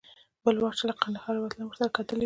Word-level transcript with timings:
بل 0.43 0.55
وار 0.59 0.73
چې 0.79 0.83
له 0.89 0.93
کندهاره 1.01 1.39
وتلم 1.41 1.65
ورسره 1.67 1.93
کتلي 1.97 2.17
و. 2.17 2.19